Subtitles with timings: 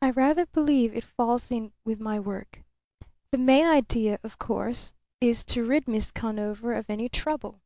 [0.00, 2.64] I rather believe it falls in with some of my work.
[3.30, 7.60] The main idea, of course, is to rid Miss Conover of any trouble."